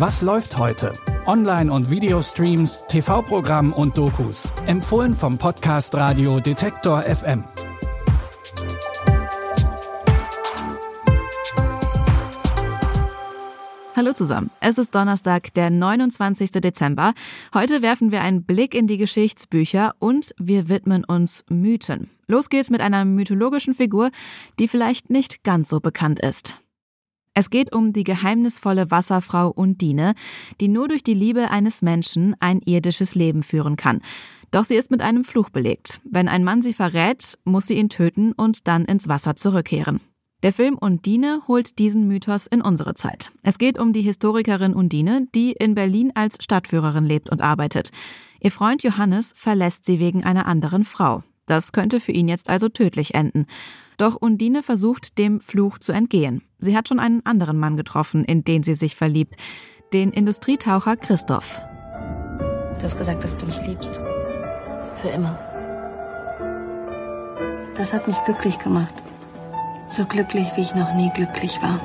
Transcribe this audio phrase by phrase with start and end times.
[0.00, 0.94] Was läuft heute?
[1.26, 4.48] Online- und Videostreams, TV-Programm und Dokus.
[4.64, 7.44] Empfohlen vom Podcast Radio Detektor FM.
[13.94, 14.50] Hallo zusammen.
[14.60, 16.50] Es ist Donnerstag, der 29.
[16.52, 17.12] Dezember.
[17.52, 22.08] Heute werfen wir einen Blick in die Geschichtsbücher und wir widmen uns Mythen.
[22.26, 24.10] Los geht's mit einer mythologischen Figur,
[24.58, 26.58] die vielleicht nicht ganz so bekannt ist.
[27.40, 30.12] Es geht um die geheimnisvolle Wasserfrau Undine,
[30.60, 34.02] die nur durch die Liebe eines Menschen ein irdisches Leben führen kann.
[34.50, 36.02] Doch sie ist mit einem Fluch belegt.
[36.04, 40.00] Wenn ein Mann sie verrät, muss sie ihn töten und dann ins Wasser zurückkehren.
[40.42, 43.32] Der Film Undine holt diesen Mythos in unsere Zeit.
[43.42, 47.88] Es geht um die Historikerin Undine, die in Berlin als Stadtführerin lebt und arbeitet.
[48.42, 51.22] Ihr Freund Johannes verlässt sie wegen einer anderen Frau.
[51.46, 53.46] Das könnte für ihn jetzt also tödlich enden.
[54.00, 56.40] Doch Undine versucht, dem Fluch zu entgehen.
[56.58, 59.36] Sie hat schon einen anderen Mann getroffen, in den sie sich verliebt.
[59.92, 61.60] Den Industrietaucher Christoph.
[62.78, 64.00] Du hast gesagt, dass du mich liebst.
[65.02, 65.38] Für immer.
[67.76, 68.94] Das hat mich glücklich gemacht.
[69.90, 71.78] So glücklich, wie ich noch nie glücklich war.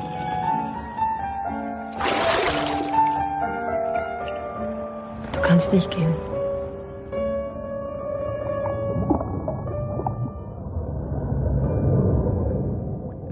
[5.34, 6.14] Du kannst nicht gehen.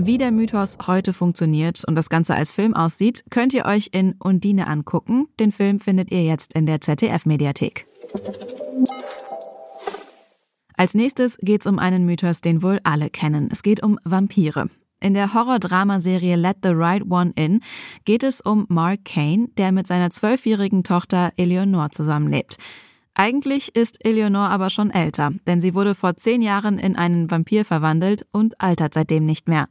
[0.05, 4.15] Wie der Mythos heute funktioniert und das Ganze als Film aussieht, könnt ihr euch in
[4.19, 5.27] Undine angucken.
[5.39, 7.87] Den Film findet ihr jetzt in der ZDF-Mediathek.
[10.75, 13.47] Als nächstes geht es um einen Mythos, den wohl alle kennen.
[13.49, 14.67] Es geht um Vampire.
[14.99, 17.61] In der Horror-Drama-Serie Let the Right One In
[18.03, 22.57] geht es um Mark Kane, der mit seiner zwölfjährigen Tochter Eleanor zusammenlebt.
[23.13, 27.63] Eigentlich ist Eleanor aber schon älter, denn sie wurde vor zehn Jahren in einen Vampir
[27.63, 29.69] verwandelt und altert seitdem nicht mehr.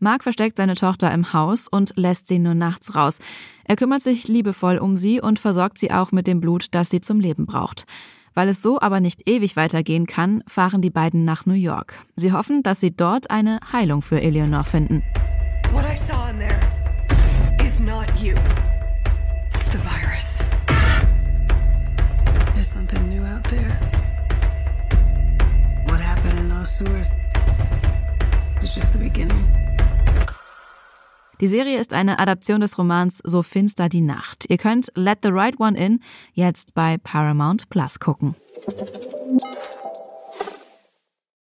[0.00, 3.20] Mark versteckt seine Tochter im Haus und lässt sie nur nachts raus.
[3.64, 7.00] Er kümmert sich liebevoll um sie und versorgt sie auch mit dem Blut, das sie
[7.00, 7.86] zum Leben braucht.
[8.34, 12.04] Weil es so aber nicht ewig weitergehen kann, fahren die beiden nach New York.
[12.16, 15.02] Sie hoffen, dass sie dort eine Heilung für Eleanor finden.
[15.72, 16.60] What I saw in there
[17.64, 18.34] is not you.
[19.54, 20.38] It's the virus.
[22.54, 23.78] There's something new out there.
[25.86, 27.12] What happened in those sewers
[29.14, 29.44] beginning.
[31.40, 34.44] Die Serie ist eine Adaption des Romans So finster die Nacht.
[34.48, 36.00] Ihr könnt Let the Right One In
[36.32, 38.34] jetzt bei Paramount Plus gucken.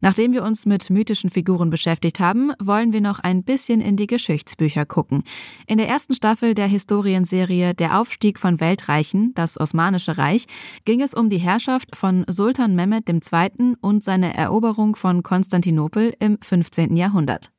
[0.02, 4.08] Nachdem wir uns mit mythischen Figuren beschäftigt haben, wollen wir noch ein bisschen in die
[4.08, 5.22] Geschichtsbücher gucken.
[5.68, 10.46] In der ersten Staffel der Historienserie Der Aufstieg von Weltreichen, das Osmanische Reich,
[10.84, 13.76] ging es um die Herrschaft von Sultan Mehmed II.
[13.80, 16.96] und seine Eroberung von Konstantinopel im 15.
[16.96, 17.52] Jahrhundert.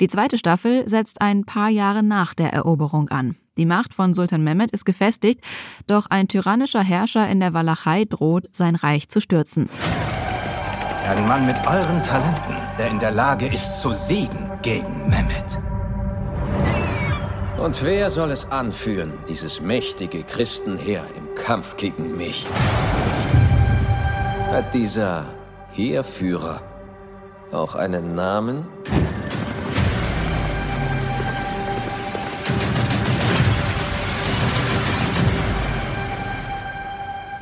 [0.00, 3.36] Die zweite Staffel setzt ein paar Jahre nach der Eroberung an.
[3.56, 5.40] Die Macht von Sultan Mehmed ist gefestigt,
[5.86, 9.68] doch ein tyrannischer Herrscher in der Walachei droht, sein Reich zu stürzen.
[11.04, 15.60] Ein Mann mit euren Talenten, der in der Lage ist zu siegen gegen Mehmet.
[17.58, 22.46] Und wer soll es anführen, dieses mächtige Christenheer im Kampf gegen mich?
[24.50, 25.26] Hat dieser
[25.72, 26.62] Heerführer
[27.52, 28.66] auch einen Namen?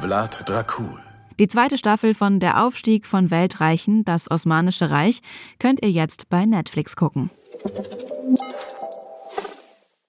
[0.00, 1.11] Vlad Dracul.
[1.38, 5.20] Die zweite Staffel von Der Aufstieg von Weltreichen, das Osmanische Reich,
[5.58, 7.30] könnt ihr jetzt bei Netflix gucken.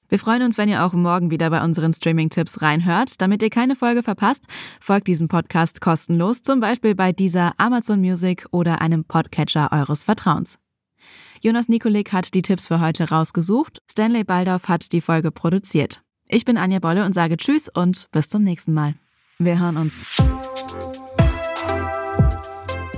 [0.10, 3.20] Wir freuen uns, wenn ihr auch morgen wieder bei unseren Streaming-Tipps reinhört.
[3.20, 4.46] Damit ihr keine Folge verpasst,
[4.80, 10.60] folgt diesem Podcast kostenlos, zum Beispiel bei dieser Amazon Music oder einem Podcatcher eures Vertrauens.
[11.42, 13.82] Jonas Nikolik hat die Tipps für heute rausgesucht.
[13.90, 16.04] Stanley Baldorf hat die Folge produziert.
[16.28, 18.94] Ich bin Anja Bolle und sage Tschüss und bis zum nächsten Mal.
[19.40, 20.06] Wir hören uns.